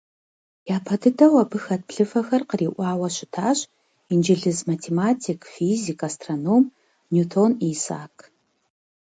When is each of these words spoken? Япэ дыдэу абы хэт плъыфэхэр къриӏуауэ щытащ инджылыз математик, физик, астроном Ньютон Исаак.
Япэ 0.75 0.95
дыдэу 1.01 1.35
абы 1.43 1.57
хэт 1.63 1.81
плъыфэхэр 1.87 2.43
къриӏуауэ 2.49 3.07
щытащ 3.15 3.59
инджылыз 4.11 4.59
математик, 4.71 5.39
физик, 5.53 5.99
астроном 6.07 6.63
Ньютон 7.13 7.51
Исаак. 7.71 8.15